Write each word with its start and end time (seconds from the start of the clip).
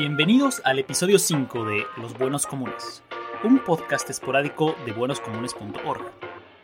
Bienvenidos 0.00 0.62
al 0.64 0.78
episodio 0.78 1.18
5 1.18 1.66
de 1.66 1.84
Los 1.98 2.16
Buenos 2.16 2.46
Comunes, 2.46 3.02
un 3.44 3.58
podcast 3.58 4.08
esporádico 4.08 4.74
de 4.86 4.92
buenoscomunes.org. 4.92 6.10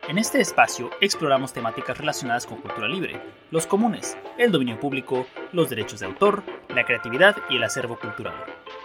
En 0.08 0.16
este 0.16 0.40
espacio 0.40 0.88
exploramos 1.02 1.52
temáticas 1.52 1.98
relacionadas 1.98 2.46
con 2.46 2.62
cultura 2.62 2.88
libre, 2.88 3.20
los 3.50 3.66
comunes, 3.66 4.16
el 4.38 4.52
dominio 4.52 4.80
público, 4.80 5.26
los 5.52 5.68
derechos 5.68 6.00
de 6.00 6.06
autor, 6.06 6.44
la 6.70 6.86
creatividad 6.86 7.36
y 7.50 7.56
el 7.56 7.64
acervo 7.64 7.99
cultural, 7.99 8.42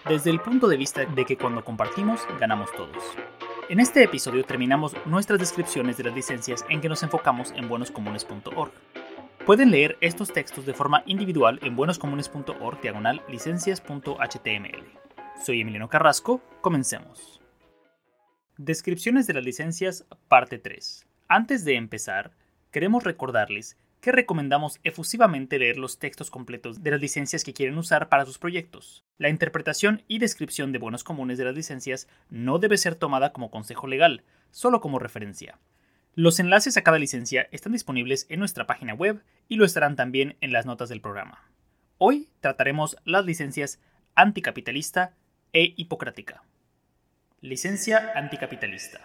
desde 0.09 0.32
el 0.32 0.41
punto 0.41 0.68
de 0.68 0.75
vista 0.75 1.05
de 1.05 1.23
que 1.23 1.38
cuando 1.38 1.63
compartimos 1.63 2.20
ganamos 2.38 2.73
todos. 2.73 3.02
En 3.70 3.79
este 3.79 4.04
episodio 4.04 4.43
terminamos 4.43 4.93
nuestras 5.05 5.39
descripciones 5.39 5.95
de 5.95 6.04
las 6.04 6.13
licencias 6.13 6.65
en 6.68 6.81
que 6.81 6.89
nos 6.89 7.04
enfocamos 7.04 7.54
en 7.55 7.70
buenoscomunes.org. 7.70 8.73
Pueden 9.46 9.71
leer 9.71 9.98
estos 10.02 10.32
textos 10.32 10.68
de 10.68 10.73
forma 10.76 11.02
individual 11.08 11.60
en 11.64 11.76
buenoscomunes.org 11.76 12.80
diagonal 12.80 13.23
licencias.html. 13.28 14.86
Soy 15.44 15.62
Emiliano 15.62 15.90
Carrasco, 15.90 16.44
comencemos. 16.62 17.41
Descripciones 18.58 19.26
de 19.26 19.34
las 19.34 19.44
licencias, 19.44 20.05
parte 20.27 20.59
3. 20.59 21.08
Antes 21.27 21.66
de 21.66 21.76
empezar, 21.76 22.34
queremos 22.70 23.04
recordarles 23.04 23.77
que 23.99 24.12
recomendamos 24.12 24.80
efusivamente 24.84 25.58
leer 25.58 25.77
los 25.77 25.98
textos 25.98 26.30
completos 26.30 26.84
de 26.84 26.91
las 26.91 27.02
licencias 27.02 27.44
que 27.44 27.54
quieren 27.54 27.80
usar 27.80 28.10
para 28.10 28.27
sus 28.27 28.38
proyectos. 28.38 29.04
La 29.18 29.30
interpretación 29.30 30.04
y 30.08 30.20
descripción 30.20 30.71
de 30.71 30.77
buenos 30.77 31.04
comunes 31.04 31.40
de 31.40 31.46
las 31.46 31.55
licencias 31.55 32.08
no 32.30 32.60
debe 32.60 32.77
ser 32.77 32.94
tomada 32.94 33.34
como 33.34 33.49
consejo 33.49 33.88
legal, 33.88 34.23
solo 34.52 34.82
como 34.82 34.99
referencia. 34.99 35.58
Los 36.15 36.41
enlaces 36.41 36.75
a 36.75 36.81
cada 36.81 36.99
licencia 36.99 37.47
están 37.51 37.71
disponibles 37.71 38.25
en 38.27 38.39
nuestra 38.39 38.67
página 38.67 38.93
web 38.93 39.23
y 39.47 39.55
lo 39.55 39.63
estarán 39.63 39.95
también 39.95 40.35
en 40.41 40.51
las 40.51 40.65
notas 40.65 40.89
del 40.89 40.99
programa. 40.99 41.49
Hoy 41.99 42.27
trataremos 42.41 42.97
las 43.05 43.23
licencias 43.23 43.79
anticapitalista 44.13 45.13
e 45.53 45.73
hipocrática. 45.77 46.43
Licencia 47.40 48.12
anticapitalista. 48.13 48.99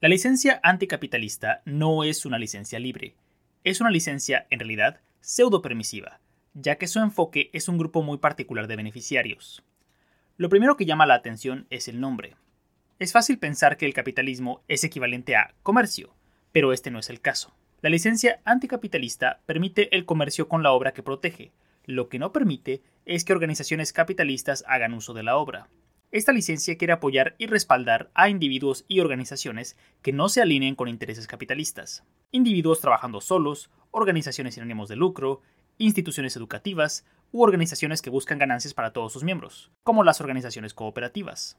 La 0.00 0.08
licencia 0.08 0.60
anticapitalista 0.62 1.62
no 1.64 2.04
es 2.04 2.24
una 2.26 2.38
licencia 2.38 2.78
libre, 2.78 3.16
es 3.64 3.80
una 3.80 3.90
licencia, 3.90 4.46
en 4.50 4.60
realidad, 4.60 5.00
pseudo 5.20 5.62
permisiva, 5.62 6.20
ya 6.54 6.76
que 6.76 6.86
su 6.86 7.00
enfoque 7.00 7.50
es 7.52 7.66
un 7.66 7.76
grupo 7.76 8.02
muy 8.02 8.18
particular 8.18 8.68
de 8.68 8.76
beneficiarios. 8.76 9.64
Lo 10.36 10.48
primero 10.48 10.76
que 10.76 10.86
llama 10.86 11.06
la 11.06 11.14
atención 11.14 11.66
es 11.70 11.88
el 11.88 11.98
nombre. 11.98 12.36
Es 13.00 13.10
fácil 13.10 13.40
pensar 13.40 13.76
que 13.76 13.86
el 13.86 13.94
capitalismo 13.94 14.62
es 14.68 14.84
equivalente 14.84 15.34
a 15.34 15.54
comercio, 15.64 16.14
pero 16.52 16.72
este 16.72 16.90
no 16.90 16.98
es 16.98 17.10
el 17.10 17.20
caso. 17.20 17.54
La 17.80 17.90
licencia 17.90 18.40
anticapitalista 18.44 19.40
permite 19.44 19.94
el 19.96 20.04
comercio 20.04 20.48
con 20.48 20.62
la 20.62 20.72
obra 20.72 20.92
que 20.92 21.02
protege. 21.02 21.50
Lo 21.84 22.08
que 22.08 22.20
no 22.20 22.32
permite 22.32 22.82
es 23.06 23.24
que 23.24 23.32
organizaciones 23.32 23.92
capitalistas 23.92 24.64
hagan 24.68 24.94
uso 24.94 25.14
de 25.14 25.24
la 25.24 25.36
obra. 25.36 25.68
Esta 26.12 26.32
licencia 26.32 26.76
quiere 26.76 26.92
apoyar 26.92 27.34
y 27.38 27.46
respaldar 27.46 28.10
a 28.14 28.28
individuos 28.28 28.84
y 28.86 29.00
organizaciones 29.00 29.76
que 30.02 30.12
no 30.12 30.28
se 30.28 30.42
alineen 30.42 30.74
con 30.74 30.88
intereses 30.88 31.26
capitalistas. 31.26 32.04
Individuos 32.30 32.80
trabajando 32.80 33.20
solos, 33.20 33.70
organizaciones 33.90 34.54
sin 34.54 34.62
ánimos 34.62 34.88
de 34.88 34.96
lucro, 34.96 35.40
instituciones 35.78 36.36
educativas 36.36 37.04
u 37.32 37.42
organizaciones 37.42 38.02
que 38.02 38.10
buscan 38.10 38.38
ganancias 38.38 38.74
para 38.74 38.92
todos 38.92 39.12
sus 39.12 39.24
miembros, 39.24 39.72
como 39.82 40.04
las 40.04 40.20
organizaciones 40.20 40.74
cooperativas. 40.74 41.56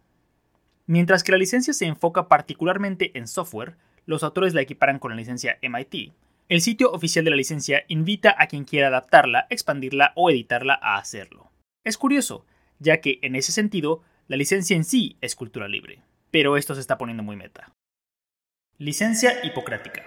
Mientras 0.85 1.23
que 1.23 1.31
la 1.31 1.37
licencia 1.37 1.73
se 1.73 1.85
enfoca 1.85 2.27
particularmente 2.27 3.17
en 3.17 3.27
software, 3.27 3.75
los 4.05 4.23
autores 4.23 4.53
la 4.53 4.61
equiparan 4.61 4.99
con 4.99 5.11
la 5.11 5.17
licencia 5.17 5.57
MIT. 5.61 6.13
El 6.49 6.61
sitio 6.61 6.91
oficial 6.91 7.23
de 7.23 7.31
la 7.31 7.37
licencia 7.37 7.83
invita 7.87 8.35
a 8.37 8.47
quien 8.47 8.65
quiera 8.65 8.87
adaptarla, 8.87 9.47
expandirla 9.49 10.11
o 10.15 10.29
editarla 10.29 10.77
a 10.81 10.97
hacerlo. 10.97 11.51
Es 11.83 11.97
curioso, 11.97 12.45
ya 12.79 13.01
que 13.01 13.19
en 13.21 13.35
ese 13.35 13.51
sentido, 13.51 14.03
la 14.27 14.37
licencia 14.37 14.75
en 14.75 14.83
sí 14.83 15.17
es 15.21 15.35
cultura 15.35 15.67
libre, 15.67 16.01
pero 16.31 16.57
esto 16.57 16.75
se 16.75 16.81
está 16.81 16.97
poniendo 16.97 17.23
muy 17.23 17.35
meta. 17.35 17.71
Licencia 18.77 19.45
hipocrática. 19.45 20.03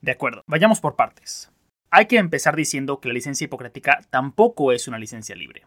De 0.00 0.12
acuerdo, 0.12 0.42
vayamos 0.46 0.80
por 0.80 0.96
partes. 0.96 1.50
Hay 1.90 2.06
que 2.06 2.18
empezar 2.18 2.56
diciendo 2.56 3.00
que 3.00 3.08
la 3.08 3.14
licencia 3.14 3.46
hipocrática 3.46 4.00
tampoco 4.10 4.72
es 4.72 4.88
una 4.88 4.98
licencia 4.98 5.34
libre. 5.34 5.64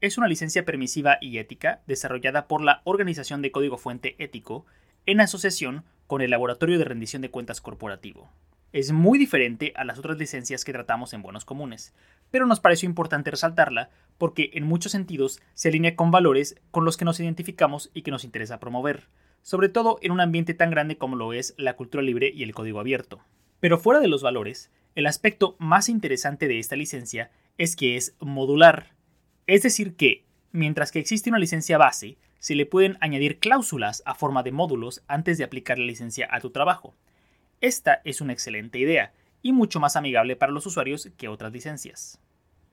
Es 0.00 0.18
una 0.18 0.28
licencia 0.28 0.64
permisiva 0.64 1.18
y 1.20 1.38
ética 1.38 1.82
desarrollada 1.86 2.46
por 2.46 2.62
la 2.62 2.82
Organización 2.84 3.42
de 3.42 3.50
Código 3.50 3.76
Fuente 3.76 4.14
Ético 4.18 4.64
en 5.06 5.20
asociación 5.20 5.84
con 6.06 6.20
el 6.20 6.30
Laboratorio 6.30 6.78
de 6.78 6.84
Rendición 6.84 7.22
de 7.22 7.30
Cuentas 7.30 7.60
Corporativo. 7.60 8.30
Es 8.72 8.92
muy 8.92 9.18
diferente 9.18 9.72
a 9.76 9.84
las 9.84 9.98
otras 9.98 10.18
licencias 10.18 10.64
que 10.64 10.72
tratamos 10.72 11.12
en 11.12 11.22
Buenos 11.22 11.44
Comunes, 11.44 11.94
pero 12.30 12.46
nos 12.46 12.60
pareció 12.60 12.88
importante 12.88 13.30
resaltarla 13.30 13.90
porque 14.18 14.50
en 14.54 14.64
muchos 14.64 14.92
sentidos 14.92 15.40
se 15.54 15.68
alinea 15.68 15.96
con 15.96 16.10
valores 16.10 16.60
con 16.70 16.84
los 16.84 16.96
que 16.96 17.04
nos 17.04 17.20
identificamos 17.20 17.90
y 17.94 18.02
que 18.02 18.10
nos 18.10 18.24
interesa 18.24 18.60
promover, 18.60 19.08
sobre 19.42 19.68
todo 19.68 19.98
en 20.02 20.12
un 20.12 20.20
ambiente 20.20 20.54
tan 20.54 20.70
grande 20.70 20.98
como 20.98 21.16
lo 21.16 21.32
es 21.32 21.54
la 21.56 21.76
cultura 21.76 22.02
libre 22.02 22.30
y 22.34 22.42
el 22.42 22.54
código 22.54 22.80
abierto. 22.80 23.20
Pero 23.60 23.78
fuera 23.78 24.00
de 24.00 24.08
los 24.08 24.22
valores, 24.22 24.70
el 24.94 25.06
aspecto 25.06 25.56
más 25.58 25.88
interesante 25.88 26.48
de 26.48 26.58
esta 26.58 26.76
licencia 26.76 27.30
es 27.56 27.76
que 27.76 27.96
es 27.96 28.16
modular, 28.20 28.96
es 29.46 29.62
decir 29.62 29.94
que, 29.94 30.24
mientras 30.50 30.90
que 30.90 30.98
existe 30.98 31.30
una 31.30 31.38
licencia 31.38 31.78
base, 31.78 32.18
se 32.38 32.54
le 32.54 32.66
pueden 32.66 32.96
añadir 33.00 33.38
cláusulas 33.38 34.02
a 34.06 34.14
forma 34.14 34.42
de 34.42 34.52
módulos 34.52 35.02
antes 35.08 35.38
de 35.38 35.44
aplicar 35.44 35.78
la 35.78 35.86
licencia 35.86 36.28
a 36.30 36.40
tu 36.40 36.50
trabajo. 36.50 36.94
Esta 37.60 38.00
es 38.04 38.20
una 38.20 38.32
excelente 38.32 38.78
idea 38.78 39.12
y 39.42 39.52
mucho 39.52 39.80
más 39.80 39.96
amigable 39.96 40.36
para 40.36 40.52
los 40.52 40.66
usuarios 40.66 41.10
que 41.16 41.28
otras 41.28 41.52
licencias. 41.52 42.18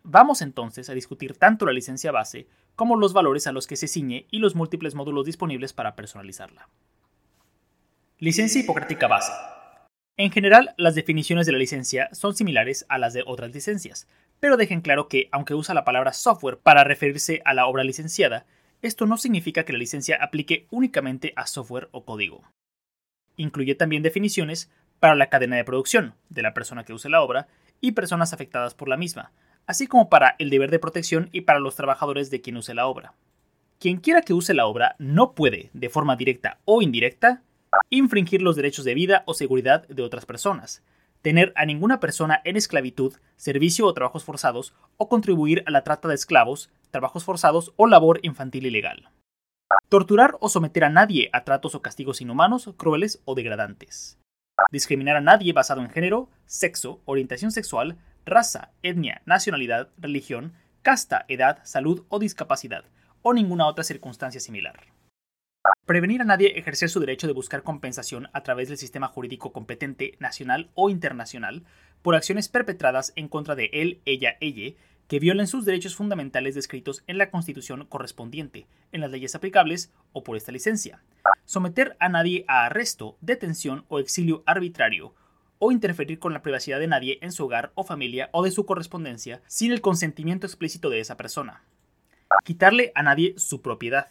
Vamos 0.04 0.42
entonces 0.42 0.90
a 0.90 0.94
discutir 0.94 1.38
tanto 1.38 1.66
la 1.66 1.72
licencia 1.72 2.12
base 2.12 2.48
como 2.76 2.98
los 2.98 3.14
valores 3.14 3.48
a 3.48 3.52
los 3.52 3.68
que 3.68 3.78
se 3.78 3.88
ciñe 3.88 4.26
y 4.32 4.40
los 4.40 4.56
múltiples 4.56 4.96
módulos 4.96 5.26
disponibles 5.26 5.72
para 5.72 5.96
personalizarla. 5.96 6.68
Licencia 8.20 8.62
hipocrática 8.62 9.08
base. 9.08 9.32
En 10.18 10.32
general, 10.32 10.76
las 10.78 10.96
definiciones 10.96 11.46
de 11.46 11.54
la 11.54 11.58
licencia 11.58 12.10
son 12.12 12.36
similares 12.36 12.86
a 12.90 12.98
las 12.98 13.14
de 13.14 13.24
otras 13.26 13.54
licencias, 13.54 14.08
pero 14.40 14.58
dejen 14.58 14.82
claro 14.82 15.08
que, 15.08 15.30
aunque 15.32 15.56
usa 15.56 15.74
la 15.74 15.86
palabra 15.86 16.14
software 16.14 16.58
para 16.58 16.84
referirse 16.84 17.42
a 17.46 17.54
la 17.54 17.66
obra 17.66 17.84
licenciada, 17.84 18.46
esto 18.84 19.06
no 19.06 19.18
significa 19.18 19.64
que 19.64 19.74
la 19.74 19.80
licencia 19.80 20.20
aplique 20.22 20.68
únicamente 20.70 21.34
a 21.36 21.48
software 21.48 21.90
o 21.92 22.06
código. 22.06 22.44
Incluye 23.38 23.74
también 23.76 24.04
definiciones 24.04 24.70
para 25.00 25.16
la 25.16 25.30
cadena 25.30 25.56
de 25.56 25.64
producción 25.64 26.14
de 26.30 26.44
la 26.44 26.54
persona 26.54 26.84
que 26.84 26.94
use 26.94 27.10
la 27.10 27.22
obra 27.22 27.48
y 27.82 27.94
personas 27.94 28.34
afectadas 28.34 28.76
por 28.76 28.88
la 28.88 28.98
misma, 28.98 29.32
así 29.66 29.88
como 29.88 30.10
para 30.10 30.36
el 30.38 30.50
deber 30.50 30.70
de 30.70 30.80
protección 30.80 31.30
y 31.32 31.42
para 31.42 31.60
los 31.60 31.76
trabajadores 31.76 32.30
de 32.30 32.42
quien 32.42 32.58
use 32.58 32.74
la 32.74 32.86
obra. 32.86 33.14
Quien 33.80 33.98
quiera 33.98 34.22
que 34.22 34.34
use 34.34 34.54
la 34.54 34.66
obra 34.66 34.96
no 35.00 35.34
puede, 35.34 35.70
de 35.74 35.90
forma 35.90 36.16
directa 36.16 36.60
o 36.66 36.82
indirecta, 36.82 37.42
infringir 37.90 38.42
los 38.42 38.56
derechos 38.56 38.86
de 38.86 38.94
vida 38.94 39.24
o 39.26 39.34
seguridad 39.34 39.88
de 39.88 40.04
otras 40.04 40.26
personas, 40.26 40.84
tener 41.22 41.54
a 41.56 41.66
ninguna 41.66 42.00
persona 42.00 42.42
en 42.44 42.58
esclavitud, 42.58 43.14
servicio 43.36 43.86
o 43.86 43.94
trabajos 43.94 44.24
forzados, 44.24 44.74
o 44.98 45.10
contribuir 45.10 45.64
a 45.66 45.72
la 45.72 45.84
trata 45.84 46.08
de 46.08 46.16
esclavos, 46.16 46.70
trabajos 46.94 47.26
forzados 47.26 47.74
o 47.76 47.88
labor 47.88 48.20
infantil 48.22 48.68
ilegal. 48.68 49.10
Torturar 49.90 50.38
o 50.40 50.48
someter 50.48 50.86
a 50.86 50.90
nadie 50.90 51.30
a 51.34 51.44
tratos 51.44 51.76
o 51.76 51.82
castigos 51.82 52.22
inhumanos, 52.22 52.70
crueles 52.78 53.22
o 53.26 53.36
degradantes. 53.36 54.20
Discriminar 54.72 55.18
a 55.18 55.22
nadie 55.22 55.52
basado 55.54 55.82
en 55.82 55.90
género, 55.90 56.30
sexo, 56.46 57.02
orientación 57.06 57.52
sexual, 57.52 57.98
raza, 58.26 58.72
etnia, 58.84 59.24
nacionalidad, 59.26 59.90
religión, 59.98 60.54
casta, 60.84 61.26
edad, 61.28 61.60
salud 61.64 62.06
o 62.10 62.20
discapacidad, 62.20 62.86
o 63.24 63.34
ninguna 63.34 63.66
otra 63.66 63.84
circunstancia 63.84 64.40
similar. 64.40 64.94
Prevenir 65.86 66.22
a 66.22 66.26
nadie 66.26 66.60
ejercer 66.60 66.90
su 66.90 67.00
derecho 67.00 67.26
de 67.26 67.34
buscar 67.34 67.64
compensación 67.64 68.30
a 68.34 68.44
través 68.44 68.68
del 68.68 68.78
sistema 68.78 69.08
jurídico 69.08 69.52
competente 69.52 70.16
nacional 70.20 70.70
o 70.76 70.90
internacional 70.90 71.64
por 72.04 72.16
acciones 72.16 72.50
perpetradas 72.50 73.14
en 73.16 73.28
contra 73.28 73.56
de 73.56 73.70
él, 73.74 74.02
ella, 74.06 74.38
ella, 74.42 74.76
que 75.08 75.20
violen 75.20 75.48
sus 75.48 75.66
derechos 75.66 75.96
fundamentales 75.96 76.56
descritos 76.56 77.04
en 77.08 77.18
la 77.18 77.30
Constitución 77.30 77.86
correspondiente, 77.86 78.68
en 78.92 79.02
las 79.02 79.12
leyes 79.12 79.36
aplicables 79.36 79.92
o 80.12 80.24
por 80.24 80.38
esta 80.38 80.52
licencia. 80.52 81.02
Someter 81.46 81.96
a 82.00 82.10
nadie 82.10 82.46
a 82.48 82.66
arresto, 82.66 83.18
detención 83.22 83.86
o 83.90 84.00
exilio 84.00 84.44
arbitrario, 84.46 85.14
o 85.60 85.72
interferir 85.72 86.20
con 86.20 86.34
la 86.34 86.42
privacidad 86.42 86.80
de 86.80 86.88
nadie 86.88 87.20
en 87.22 87.32
su 87.32 87.46
hogar 87.46 87.72
o 87.76 87.84
familia 87.84 88.30
o 88.34 88.44
de 88.44 88.52
su 88.52 88.66
correspondencia 88.66 89.42
sin 89.48 89.72
el 89.72 89.80
consentimiento 89.80 90.46
explícito 90.46 90.90
de 90.90 91.00
esa 91.00 91.16
persona. 91.16 91.64
Quitarle 92.44 92.92
a 92.96 93.04
nadie 93.04 93.34
su 93.38 93.62
propiedad 93.62 94.08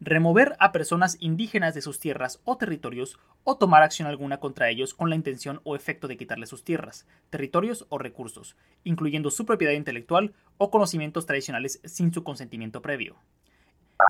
remover 0.00 0.56
a 0.58 0.72
personas 0.72 1.16
indígenas 1.20 1.74
de 1.74 1.82
sus 1.82 2.00
tierras 2.00 2.40
o 2.44 2.56
territorios 2.56 3.18
o 3.44 3.56
tomar 3.56 3.82
acción 3.82 4.08
alguna 4.08 4.38
contra 4.38 4.68
ellos 4.68 4.94
con 4.94 5.10
la 5.10 5.16
intención 5.16 5.60
o 5.64 5.76
efecto 5.76 6.08
de 6.08 6.16
quitarles 6.16 6.48
sus 6.48 6.64
tierras, 6.64 7.06
territorios 7.30 7.86
o 7.88 7.98
recursos, 7.98 8.56
incluyendo 8.84 9.30
su 9.30 9.46
propiedad 9.46 9.74
intelectual 9.74 10.34
o 10.58 10.70
conocimientos 10.70 11.26
tradicionales 11.26 11.80
sin 11.84 12.12
su 12.12 12.24
consentimiento 12.24 12.82
previo. 12.82 13.16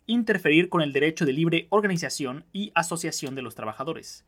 Interferir 0.06 0.68
con 0.68 0.80
el 0.80 0.92
derecho 0.92 1.26
de 1.26 1.34
libre 1.34 1.66
organización 1.70 2.44
y 2.52 2.72
asociación 2.74 3.34
de 3.34 3.42
los 3.42 3.54
trabajadores. 3.54 4.24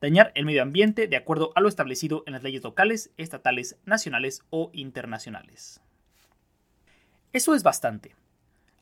Dañar 0.00 0.32
el 0.34 0.46
medio 0.46 0.62
ambiente 0.62 1.06
de 1.06 1.16
acuerdo 1.16 1.52
a 1.54 1.60
lo 1.60 1.68
establecido 1.68 2.24
en 2.26 2.32
las 2.32 2.42
leyes 2.42 2.64
locales, 2.64 3.12
estatales, 3.16 3.76
nacionales 3.84 4.42
o 4.50 4.70
internacionales. 4.72 5.80
Eso 7.32 7.54
es 7.54 7.62
bastante. 7.62 8.14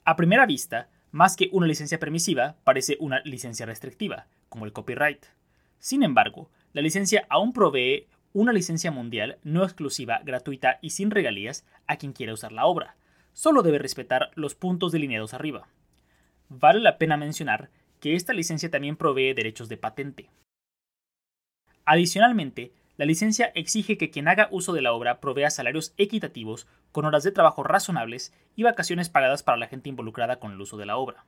A 0.05 0.17
primera 0.17 0.47
vista, 0.47 0.89
más 1.13 1.37
que 1.37 1.51
una 1.53 1.67
licencia 1.67 2.01
permisiva, 2.01 2.57
parece 2.65 2.97
una 2.99 3.21
licencia 3.21 3.67
restrictiva, 3.67 4.27
como 4.49 4.65
el 4.65 4.73
copyright. 4.73 5.27
Sin 5.79 6.03
embargo, 6.03 6.51
la 6.73 6.83
licencia 6.83 7.27
aún 7.29 7.53
provee 7.53 8.09
una 8.33 8.53
licencia 8.53 8.91
mundial 8.91 9.39
no 9.45 9.63
exclusiva, 9.63 10.23
gratuita 10.25 10.79
y 10.81 10.91
sin 10.91 11.11
regalías 11.11 11.67
a 11.87 11.97
quien 11.97 12.13
quiera 12.13 12.33
usar 12.33 12.51
la 12.51 12.65
obra. 12.65 12.97
Solo 13.35 13.63
debe 13.63 13.79
respetar 13.79 14.31
los 14.35 14.55
puntos 14.55 14.91
delineados 14.91 15.35
arriba. 15.35 15.69
Vale 16.49 16.81
la 16.81 16.97
pena 16.97 17.17
mencionar 17.17 17.71
que 18.01 18.15
esta 18.15 18.33
licencia 18.33 18.71
también 18.71 18.97
provee 18.97 19.35
derechos 19.35 19.69
de 19.69 19.77
patente. 19.77 20.31
Adicionalmente, 21.85 22.73
la 22.97 23.07
licencia 23.07 23.53
exige 23.55 23.97
que 23.97 24.11
quien 24.11 24.29
haga 24.29 24.49
uso 24.51 24.73
de 24.73 24.83
la 24.83 24.93
obra 24.93 25.21
provea 25.21 25.51
salarios 25.51 25.95
equitativos, 25.97 26.67
con 26.93 27.07
horas 27.07 27.23
de 27.23 27.33
trabajo 27.33 27.63
razonables 27.63 28.33
y 28.55 28.65
vacaciones 28.65 29.09
pagadas 29.09 29.43
para 29.43 29.57
la 29.57 29.67
gente 29.67 29.89
involucrada 29.89 30.37
con 30.37 30.53
el 30.53 30.61
uso 30.61 30.77
de 30.77 30.87
la 30.87 30.97
obra. 30.97 31.25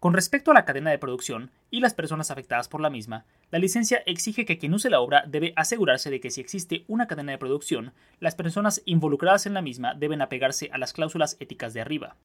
Con 0.00 0.12
respecto 0.12 0.50
a 0.50 0.54
la 0.54 0.66
cadena 0.66 0.90
de 0.90 0.98
producción 0.98 1.50
y 1.70 1.80
las 1.80 1.94
personas 1.94 2.30
afectadas 2.30 2.68
por 2.68 2.80
la 2.80 2.90
misma, 2.90 3.24
la 3.50 3.58
licencia 3.58 4.02
exige 4.04 4.44
que 4.44 4.58
quien 4.58 4.74
use 4.74 4.90
la 4.90 5.00
obra 5.00 5.24
debe 5.26 5.54
asegurarse 5.56 6.10
de 6.10 6.20
que 6.20 6.30
si 6.30 6.42
existe 6.42 6.84
una 6.88 7.06
cadena 7.06 7.32
de 7.32 7.38
producción, 7.38 7.94
las 8.20 8.34
personas 8.34 8.82
involucradas 8.84 9.46
en 9.46 9.54
la 9.54 9.62
misma 9.62 9.94
deben 9.94 10.20
apegarse 10.20 10.68
a 10.72 10.78
las 10.78 10.92
cláusulas 10.92 11.38
éticas 11.40 11.72
de 11.72 11.80
arriba. 11.80 12.16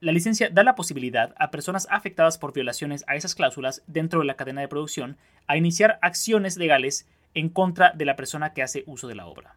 La 0.00 0.12
licencia 0.12 0.48
da 0.50 0.62
la 0.62 0.74
posibilidad 0.74 1.34
a 1.38 1.50
personas 1.50 1.86
afectadas 1.90 2.38
por 2.38 2.52
violaciones 2.52 3.04
a 3.06 3.16
esas 3.16 3.34
cláusulas 3.34 3.82
dentro 3.86 4.20
de 4.20 4.26
la 4.26 4.36
cadena 4.36 4.62
de 4.62 4.68
producción 4.68 5.16
a 5.46 5.56
iniciar 5.56 5.98
acciones 6.02 6.56
legales 6.56 7.06
en 7.34 7.48
contra 7.48 7.92
de 7.92 8.04
la 8.04 8.16
persona 8.16 8.52
que 8.52 8.62
hace 8.62 8.84
uso 8.86 9.08
de 9.08 9.14
la 9.14 9.26
obra. 9.26 9.56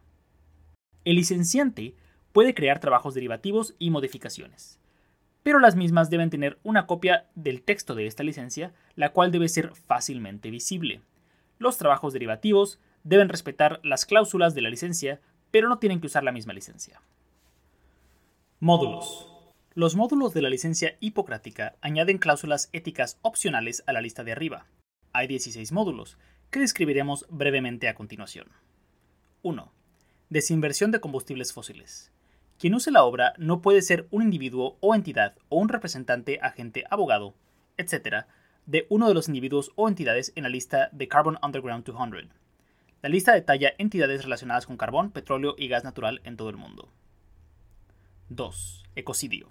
El 1.06 1.16
licenciante 1.16 1.96
puede 2.31 2.54
crear 2.54 2.80
trabajos 2.80 3.14
derivativos 3.14 3.75
y 3.80 3.90
modificaciones 3.90 4.80
pero 5.44 5.60
las 5.60 5.75
mismas 5.75 6.10
deben 6.10 6.30
tener 6.30 6.58
una 6.64 6.88
copia 6.88 7.28
del 7.36 7.62
texto 7.62 7.96
de 7.96 8.08
esta 8.08 8.24
licencia, 8.24 8.74
la 8.96 9.10
cual 9.10 9.31
debe 9.31 9.50
ser 9.50 9.75
fácilmente 9.75 10.50
visible. 10.50 11.02
Los 11.60 11.78
trabajos 11.78 12.14
derivativos 12.14 12.80
deben 13.04 13.30
respetar 13.30 13.81
las 13.84 14.06
cláusulas 14.06 14.56
de 14.56 14.62
la 14.62 14.70
licencia, 14.70 15.20
pero 15.52 15.68
no 15.68 15.80
tienen 15.80 16.00
que 16.00 16.08
usar 16.08 16.24
la 16.24 16.31
misma 16.31 16.54
licencia. 16.54 17.02
Módulos. 18.62 19.30
Los 19.75 19.96
módulos 19.96 20.34
de 20.34 20.42
la 20.42 20.50
licencia 20.50 20.96
hipocrática 21.02 21.75
añaden 21.81 22.20
cláusulas 22.20 22.70
éticas 22.72 23.20
opcionales 23.22 23.84
a 23.86 23.92
la 23.92 24.02
lista 24.02 24.24
de 24.24 24.31
arriba. 24.31 24.66
Hay 25.12 25.28
16 25.28 25.74
módulos, 25.74 26.18
que 26.54 26.60
describiremos 26.60 27.26
brevemente 27.30 27.90
a 27.90 27.96
continuación. 27.96 28.48
1. 29.42 29.72
Desinversión 30.30 30.92
de 30.92 31.00
combustibles 31.00 31.52
fósiles. 31.52 32.12
Quien 32.60 32.76
use 32.76 32.92
la 32.92 33.04
obra 33.04 33.34
no 33.40 33.64
puede 33.64 33.82
ser 33.82 34.08
un 34.12 34.22
individuo 34.22 34.78
o 34.80 34.94
entidad 34.94 35.34
o 35.50 35.58
un 35.58 35.68
representante, 35.68 36.40
agente, 36.44 36.84
abogado, 36.92 37.34
etc., 37.78 38.28
de 38.68 38.86
uno 38.90 39.08
de 39.08 39.16
los 39.16 39.28
individuos 39.28 39.72
o 39.76 39.90
entidades 39.90 40.32
en 40.36 40.44
la 40.44 40.50
lista 40.50 40.90
de 40.92 41.08
Carbon 41.08 41.40
Underground 41.42 41.86
200. 41.86 42.28
La 43.02 43.10
lista 43.10 43.34
detalla 43.34 43.74
entidades 43.80 44.24
relacionadas 44.24 44.68
con 44.68 44.78
carbón, 44.78 45.10
petróleo 45.10 45.56
y 45.58 45.68
gas 45.70 45.84
natural 45.84 46.22
en 46.24 46.38
todo 46.38 46.52
el 46.52 46.58
mundo. 46.58 46.88
2. 48.30 48.84
Ecocidio. 48.96 49.50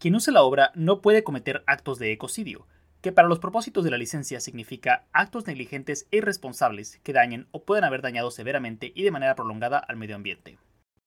Quien 0.00 0.16
use 0.16 0.32
la 0.32 0.42
obra 0.42 0.72
no 0.74 1.00
puede 1.00 1.22
cometer 1.22 1.62
actos 1.68 2.00
de 2.00 2.10
ecocidio, 2.10 2.66
que 3.04 3.12
para 3.12 3.28
los 3.28 3.38
propósitos 3.38 3.84
de 3.84 3.90
la 3.90 3.98
licencia 3.98 4.40
significa 4.40 5.04
actos 5.12 5.46
negligentes 5.46 6.08
e 6.10 6.16
irresponsables 6.16 7.00
que 7.02 7.12
dañen 7.12 7.48
o 7.50 7.62
pueden 7.62 7.84
haber 7.84 8.00
dañado 8.00 8.30
severamente 8.30 8.92
y 8.94 9.02
de 9.02 9.10
manera 9.10 9.34
prolongada 9.34 9.76
al 9.76 9.96
medio 9.96 10.16
ambiente. 10.16 10.56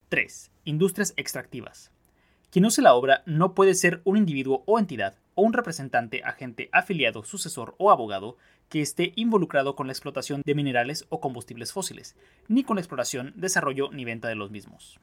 3. 0.09 0.51
Industrias 0.65 1.15
extractivas. 1.17 1.91
Quien 2.51 2.65
use 2.65 2.83
la 2.83 2.94
obra 2.94 3.23
no 3.25 3.55
puede 3.55 3.73
ser 3.73 4.01
un 4.03 4.15
individuo 4.15 4.61
o 4.67 4.77
entidad 4.77 5.15
o 5.33 5.41
un 5.41 5.53
representante, 5.53 6.21
agente, 6.23 6.69
afiliado, 6.71 7.23
sucesor 7.23 7.73
o 7.79 7.89
abogado 7.89 8.38
que 8.69 8.83
esté 8.83 9.13
involucrado 9.15 9.75
con 9.75 9.88
la 9.88 9.94
explotación 9.94 10.44
de 10.45 10.53
minerales 10.53 11.07
o 11.09 11.19
combustibles 11.19 11.73
fósiles, 11.73 12.15
ni 12.47 12.63
con 12.63 12.75
la 12.75 12.81
exploración, 12.81 13.33
desarrollo 13.35 13.89
ni 13.91 14.05
venta 14.05 14.27
de 14.27 14.35
los 14.35 14.51
mismos. 14.51 14.99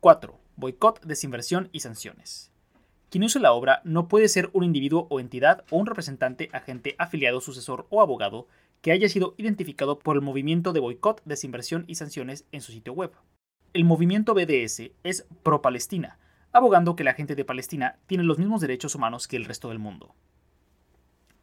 4. 0.00 0.40
Boicot, 0.56 1.04
desinversión 1.04 1.68
y 1.72 1.80
sanciones. 1.80 2.50
Quien 3.10 3.24
use 3.24 3.40
la 3.40 3.52
obra 3.52 3.80
no 3.84 4.08
puede 4.08 4.28
ser 4.28 4.50
un 4.52 4.64
individuo 4.64 5.06
o 5.10 5.20
entidad 5.20 5.64
o 5.70 5.76
un 5.76 5.86
representante, 5.86 6.50
agente, 6.52 6.94
afiliado, 6.98 7.40
sucesor 7.40 7.86
o 7.90 8.02
abogado 8.02 8.48
que 8.82 8.92
haya 8.92 9.08
sido 9.08 9.34
identificado 9.36 9.98
por 9.98 10.16
el 10.16 10.22
movimiento 10.22 10.72
de 10.72 10.80
boicot, 10.80 11.22
desinversión 11.24 11.84
y 11.86 11.94
sanciones 11.94 12.46
en 12.52 12.60
su 12.60 12.72
sitio 12.72 12.92
web 12.92 13.12
el 13.76 13.84
movimiento 13.84 14.32
BDS 14.32 14.90
es 15.04 15.26
pro-Palestina, 15.42 16.18
abogando 16.50 16.96
que 16.96 17.04
la 17.04 17.12
gente 17.12 17.34
de 17.34 17.44
Palestina 17.44 17.98
tiene 18.06 18.24
los 18.24 18.38
mismos 18.38 18.62
derechos 18.62 18.94
humanos 18.94 19.28
que 19.28 19.36
el 19.36 19.44
resto 19.44 19.68
del 19.68 19.78
mundo. 19.78 20.14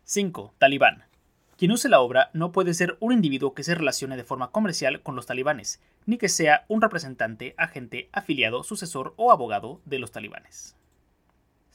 5. 0.05 0.55
Talibán. 0.57 1.03
Quien 1.57 1.71
use 1.71 1.89
la 1.89 1.99
obra 1.99 2.31
no 2.33 2.51
puede 2.51 2.73
ser 2.73 2.97
un 2.99 3.13
individuo 3.13 3.53
que 3.53 3.61
se 3.61 3.75
relacione 3.75 4.17
de 4.17 4.23
forma 4.23 4.49
comercial 4.49 5.03
con 5.03 5.15
los 5.15 5.27
talibanes, 5.27 5.79
ni 6.07 6.17
que 6.17 6.27
sea 6.27 6.65
un 6.69 6.81
representante, 6.81 7.53
agente, 7.55 8.09
afiliado, 8.11 8.63
sucesor 8.63 9.13
o 9.15 9.31
abogado 9.31 9.79
de 9.85 9.99
los 9.99 10.11
talibanes. 10.11 10.75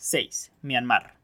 6. 0.01 0.53
Myanmar. 0.63 1.17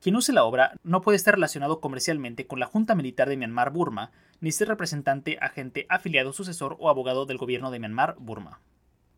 Quien 0.00 0.14
use 0.14 0.32
la 0.32 0.44
obra 0.44 0.78
no 0.84 1.00
puede 1.00 1.16
estar 1.16 1.34
relacionado 1.34 1.80
comercialmente 1.80 2.46
con 2.46 2.60
la 2.60 2.66
Junta 2.66 2.94
Militar 2.94 3.28
de 3.28 3.36
Myanmar-Burma, 3.36 4.12
ni 4.38 4.52
ser 4.52 4.68
representante, 4.68 5.38
agente, 5.40 5.86
afiliado, 5.88 6.32
sucesor 6.32 6.76
o 6.78 6.88
abogado 6.88 7.26
del 7.26 7.36
gobierno 7.36 7.72
de 7.72 7.80
Myanmar, 7.80 8.14
Burma. 8.20 8.60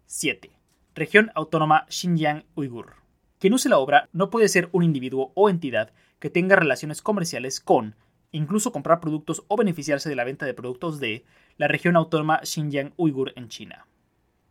7. 0.07 0.51
Región 0.95 1.31
Autónoma 1.35 1.85
Xinjiang 1.91 2.47
Uigur. 2.55 2.95
Quien 3.39 3.53
use 3.53 3.69
la 3.69 3.77
obra 3.77 4.09
no 4.15 4.31
puede 4.31 4.49
ser 4.49 4.71
un 4.73 4.83
individuo 4.83 5.33
o 5.35 5.51
entidad 5.51 5.93
que 6.19 6.31
tenga 6.31 6.57
relaciones 6.57 7.03
comerciales 7.03 7.61
con, 7.61 7.95
incluso 8.33 8.73
comprar 8.73 9.01
productos 9.01 9.45
o 9.49 9.59
beneficiarse 9.59 10.09
de 10.09 10.17
la 10.17 10.25
venta 10.25 10.47
de 10.47 10.55
productos 10.55 10.99
de, 10.99 11.27
la 11.59 11.69
región 11.69 11.95
autónoma 11.95 12.41
Xinjiang 12.43 12.95
Uigur 12.97 13.35
en 13.37 13.51
China. 13.51 13.87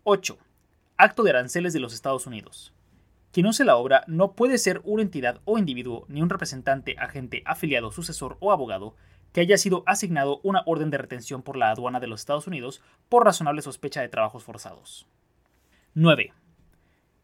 8. 0.04 0.38
Acto 0.98 1.24
de 1.24 1.32
aranceles 1.32 1.74
de 1.74 1.80
los 1.80 1.96
Estados 1.96 2.28
Unidos. 2.28 2.72
Quien 3.38 3.46
use 3.46 3.66
la 3.66 3.78
obra 3.78 4.04
no 4.08 4.32
puede 4.34 4.58
ser 4.58 4.82
una 4.84 5.04
entidad 5.04 5.42
o 5.46 5.60
individuo, 5.60 6.08
ni 6.08 6.24
un 6.24 6.30
representante, 6.32 6.96
agente, 6.98 7.44
afiliado, 7.46 7.92
sucesor 7.92 8.36
o 8.40 8.52
abogado 8.52 8.96
que 9.32 9.42
haya 9.42 9.60
sido 9.60 9.84
asignado 9.86 10.40
una 10.42 10.64
orden 10.66 10.90
de 10.90 10.98
retención 10.98 11.44
por 11.44 11.56
la 11.56 11.70
aduana 11.70 12.00
de 12.00 12.08
los 12.08 12.22
Estados 12.22 12.48
Unidos 12.48 12.82
por 13.10 13.26
razonable 13.26 13.62
sospecha 13.62 14.02
de 14.02 14.10
trabajos 14.10 14.44
forzados. 14.44 15.06
9. 15.94 16.34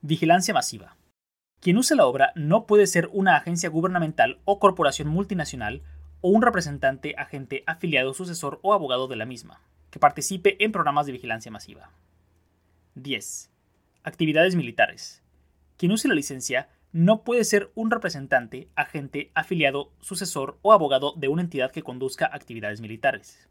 Vigilancia 0.01 0.53
masiva. 0.53 0.97
Quien 1.59 1.77
use 1.77 1.95
la 1.95 2.05
obra 2.05 2.31
no 2.35 2.67
puede 2.67 2.85
ser 2.85 3.09
una 3.11 3.35
agencia 3.35 3.69
gubernamental 3.69 4.37
o 4.45 4.59
corporación 4.59 5.07
multinacional 5.07 5.81
o 6.21 6.29
un 6.29 6.43
representante, 6.43 7.15
agente, 7.17 7.63
afiliado, 7.65 8.13
sucesor 8.13 8.59
o 8.61 8.75
abogado 8.75 9.07
de 9.07 9.15
la 9.15 9.25
misma, 9.25 9.63
que 9.89 9.97
participe 9.97 10.63
en 10.63 10.71
programas 10.71 11.07
de 11.07 11.13
vigilancia 11.13 11.51
masiva. 11.51 11.89
10. 12.93 13.49
Actividades 14.03 14.53
militares. 14.53 15.22
Quien 15.83 15.91
use 15.91 16.07
la 16.07 16.15
licencia 16.15 16.69
no 16.93 17.25
puede 17.25 17.43
ser 17.43 17.73
un 17.75 17.91
representante, 17.91 18.69
agente, 18.73 19.31
afiliado, 19.35 19.91
sucesor 19.99 20.57
o 20.61 20.71
abogado 20.71 21.13
de 21.17 21.27
una 21.27 21.41
entidad 21.41 21.73
que 21.73 21.83
conduzca 21.83 22.29
actividades 22.31 22.79
militares. 22.79 23.49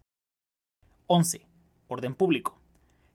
11. 1.08 1.46
Orden 1.88 2.14
público. 2.14 2.58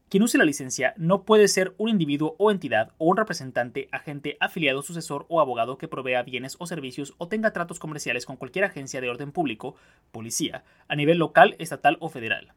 Quien 0.07 0.21
use 0.21 0.37
la 0.37 0.45
licencia 0.45 0.93
no 0.97 1.23
puede 1.23 1.47
ser 1.47 1.73
un 1.79 1.89
individuo 1.89 2.35
o 2.37 2.51
entidad 2.51 2.91
o 2.99 3.07
un 3.07 3.17
representante, 3.17 3.89
agente, 3.91 4.37
afiliado, 4.39 4.83
sucesor 4.83 5.25
o 5.29 5.41
abogado 5.41 5.79
que 5.79 5.87
provea 5.87 6.21
bienes 6.21 6.55
o 6.59 6.67
servicios 6.67 7.15
o 7.17 7.27
tenga 7.27 7.53
tratos 7.53 7.79
comerciales 7.79 8.27
con 8.27 8.37
cualquier 8.37 8.65
agencia 8.65 9.01
de 9.01 9.09
orden 9.09 9.31
público, 9.31 9.77
policía, 10.11 10.63
a 10.87 10.95
nivel 10.95 11.17
local, 11.17 11.55
estatal 11.57 11.97
o 12.01 12.09
federal. 12.09 12.53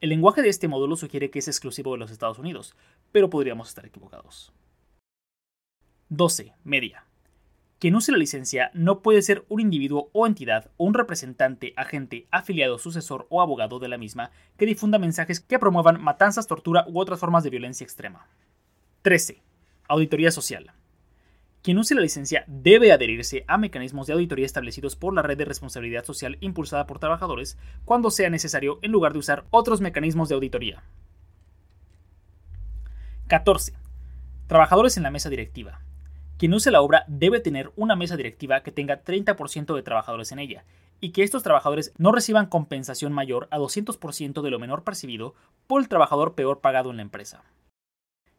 El 0.00 0.10
lenguaje 0.10 0.42
de 0.42 0.50
este 0.50 0.68
módulo 0.68 0.94
sugiere 0.94 1.30
que 1.30 1.40
es 1.40 1.48
exclusivo 1.48 1.90
de 1.90 1.98
los 1.98 2.12
Estados 2.12 2.38
Unidos, 2.38 2.76
pero 3.10 3.30
podríamos 3.30 3.68
estar 3.68 3.84
equivocados. 3.84 4.52
12. 6.10 6.52
Media. 6.64 7.06
Quien 7.78 7.94
use 7.94 8.12
la 8.12 8.18
licencia 8.18 8.70
no 8.74 9.00
puede 9.00 9.22
ser 9.22 9.44
un 9.48 9.60
individuo 9.60 10.10
o 10.12 10.26
entidad 10.26 10.70
o 10.76 10.84
un 10.84 10.94
representante, 10.94 11.72
agente, 11.76 12.28
afiliado, 12.30 12.78
sucesor 12.78 13.26
o 13.30 13.40
abogado 13.40 13.78
de 13.78 13.88
la 13.88 13.98
misma 13.98 14.30
que 14.58 14.66
difunda 14.66 14.98
mensajes 14.98 15.40
que 15.40 15.58
promuevan 15.58 16.02
matanzas, 16.02 16.46
tortura 16.46 16.84
u 16.88 17.00
otras 17.00 17.18
formas 17.18 17.42
de 17.42 17.50
violencia 17.50 17.84
extrema. 17.84 18.28
13. 19.02 19.42
Auditoría 19.88 20.30
social. 20.30 20.72
Quien 21.62 21.78
use 21.78 21.94
la 21.94 22.02
licencia 22.02 22.44
debe 22.46 22.92
adherirse 22.92 23.44
a 23.48 23.56
mecanismos 23.56 24.06
de 24.06 24.12
auditoría 24.12 24.44
establecidos 24.44 24.96
por 24.96 25.14
la 25.14 25.22
red 25.22 25.38
de 25.38 25.46
responsabilidad 25.46 26.04
social 26.04 26.36
impulsada 26.40 26.86
por 26.86 26.98
trabajadores 26.98 27.56
cuando 27.86 28.10
sea 28.10 28.28
necesario 28.28 28.78
en 28.82 28.92
lugar 28.92 29.14
de 29.14 29.20
usar 29.20 29.46
otros 29.50 29.80
mecanismos 29.80 30.28
de 30.28 30.34
auditoría. 30.34 30.84
14. 33.28 33.72
Trabajadores 34.46 34.98
en 34.98 35.02
la 35.02 35.10
mesa 35.10 35.30
directiva. 35.30 35.83
Quien 36.36 36.52
use 36.52 36.70
la 36.70 36.82
obra 36.82 37.04
debe 37.06 37.40
tener 37.40 37.70
una 37.76 37.94
mesa 37.94 38.16
directiva 38.16 38.62
que 38.62 38.72
tenga 38.72 39.04
30% 39.04 39.74
de 39.74 39.82
trabajadores 39.82 40.32
en 40.32 40.40
ella, 40.40 40.64
y 41.00 41.10
que 41.10 41.22
estos 41.22 41.42
trabajadores 41.42 41.92
no 41.98 42.12
reciban 42.12 42.46
compensación 42.46 43.12
mayor 43.12 43.46
a 43.50 43.58
200% 43.58 44.42
de 44.42 44.50
lo 44.50 44.58
menor 44.58 44.84
percibido 44.84 45.34
por 45.66 45.80
el 45.80 45.88
trabajador 45.88 46.34
peor 46.34 46.60
pagado 46.60 46.90
en 46.90 46.96
la 46.96 47.02
empresa. 47.02 47.44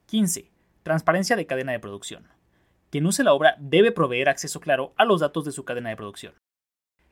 15. 0.08 0.52
Transparencia 0.84 1.36
de 1.36 1.46
cadena 1.46 1.72
de 1.72 1.80
producción. 1.80 2.28
Quien 2.90 3.06
use 3.06 3.24
la 3.24 3.34
obra 3.34 3.56
debe 3.60 3.92
proveer 3.92 4.30
acceso 4.30 4.60
claro 4.60 4.94
a 4.98 5.06
los 5.06 5.22
datos 5.22 5.46
de 5.46 5.52
su 5.52 5.64
cadena 5.64 5.90
de 5.90 5.96
producción. 5.96 6.34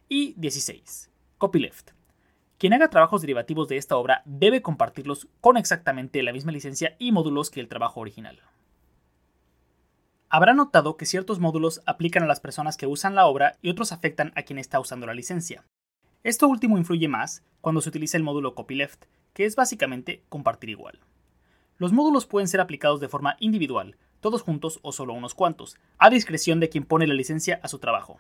Y 0.09 0.33
16. 0.37 1.11
Copyleft. 1.37 1.91
Quien 2.57 2.73
haga 2.73 2.89
trabajos 2.89 3.21
derivativos 3.21 3.67
de 3.67 3.77
esta 3.77 3.97
obra 3.97 4.21
debe 4.25 4.61
compartirlos 4.61 5.27
con 5.41 5.57
exactamente 5.57 6.23
la 6.23 6.33
misma 6.33 6.51
licencia 6.51 6.95
y 6.99 7.11
módulos 7.11 7.49
que 7.49 7.59
el 7.59 7.67
trabajo 7.67 7.99
original. 7.99 8.39
Habrá 10.35 10.55
notado 10.55 10.97
que 10.97 11.05
ciertos 11.05 11.37
módulos 11.37 11.83
aplican 11.85 12.23
a 12.23 12.25
las 12.25 12.39
personas 12.39 12.75
que 12.75 12.87
usan 12.87 13.13
la 13.13 13.27
obra 13.27 13.59
y 13.61 13.69
otros 13.69 13.91
afectan 13.91 14.33
a 14.35 14.41
quien 14.41 14.57
está 14.57 14.79
usando 14.79 15.05
la 15.05 15.13
licencia. 15.13 15.63
Esto 16.23 16.47
último 16.47 16.79
influye 16.79 17.07
más 17.07 17.43
cuando 17.61 17.81
se 17.81 17.89
utiliza 17.89 18.17
el 18.17 18.23
módulo 18.23 18.55
copyleft, 18.55 19.05
que 19.33 19.45
es 19.45 19.55
básicamente 19.55 20.23
compartir 20.29 20.71
igual. 20.71 20.99
Los 21.77 21.93
módulos 21.93 22.25
pueden 22.25 22.47
ser 22.47 22.61
aplicados 22.61 22.99
de 22.99 23.09
forma 23.09 23.35
individual, 23.41 23.95
todos 24.21 24.41
juntos 24.41 24.79
o 24.81 24.91
solo 24.91 25.13
unos 25.13 25.35
cuantos, 25.35 25.77
a 25.99 26.09
discreción 26.09 26.59
de 26.59 26.69
quien 26.69 26.85
pone 26.85 27.05
la 27.05 27.13
licencia 27.13 27.59
a 27.61 27.67
su 27.67 27.77
trabajo. 27.77 28.17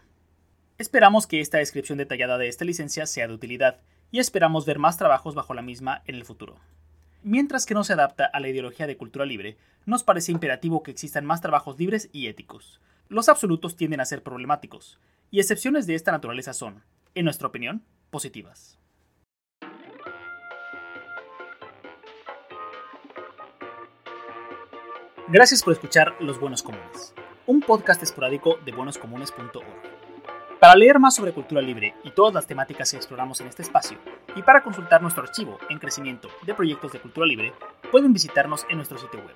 Esperamos 0.77 1.25
que 1.25 1.41
esta 1.41 1.57
descripción 1.57 1.97
detallada 1.97 2.37
de 2.37 2.47
esta 2.47 2.63
licencia 2.63 3.07
sea 3.07 3.27
de 3.27 3.33
utilidad 3.33 3.79
y 4.11 4.19
esperamos 4.19 4.67
ver 4.67 4.77
más 4.77 4.97
trabajos 4.97 5.33
bajo 5.33 5.55
la 5.55 5.63
misma 5.63 6.03
en 6.05 6.13
el 6.13 6.25
futuro. 6.25 6.59
Mientras 7.25 7.65
que 7.65 7.73
no 7.73 7.85
se 7.85 7.93
adapta 7.93 8.25
a 8.25 8.41
la 8.41 8.49
ideología 8.49 8.85
de 8.85 8.97
cultura 8.97 9.25
libre, 9.25 9.55
nos 9.85 10.03
parece 10.03 10.33
imperativo 10.33 10.83
que 10.83 10.91
existan 10.91 11.25
más 11.25 11.39
trabajos 11.39 11.79
libres 11.79 12.09
y 12.11 12.27
éticos. 12.27 12.81
Los 13.07 13.29
absolutos 13.29 13.77
tienden 13.77 14.01
a 14.01 14.05
ser 14.05 14.23
problemáticos, 14.23 14.99
y 15.31 15.39
excepciones 15.39 15.87
de 15.87 15.95
esta 15.95 16.11
naturaleza 16.11 16.51
son, 16.51 16.83
en 17.15 17.23
nuestra 17.23 17.47
opinión, 17.47 17.81
positivas. 18.09 18.77
Gracias 25.29 25.63
por 25.63 25.71
escuchar 25.71 26.15
Los 26.19 26.41
Buenos 26.41 26.61
Comunes, 26.61 27.13
un 27.47 27.61
podcast 27.61 28.03
esporádico 28.03 28.57
de 28.65 28.73
buenoscomunes.org. 28.73 29.93
Para 30.59 30.75
leer 30.75 30.99
más 30.99 31.15
sobre 31.15 31.31
cultura 31.31 31.61
libre 31.61 31.93
y 32.03 32.11
todas 32.11 32.33
las 32.33 32.47
temáticas 32.47 32.91
que 32.91 32.97
exploramos 32.97 33.39
en 33.39 33.47
este 33.47 33.61
espacio, 33.61 33.97
y 34.35 34.41
para 34.41 34.63
consultar 34.63 35.01
nuestro 35.01 35.23
archivo 35.23 35.57
en 35.69 35.79
crecimiento 35.79 36.29
de 36.45 36.53
proyectos 36.53 36.91
de 36.91 36.99
cultura 36.99 37.25
libre, 37.27 37.53
pueden 37.91 38.13
visitarnos 38.13 38.65
en 38.69 38.77
nuestro 38.77 38.97
sitio 38.97 39.19
web. 39.19 39.35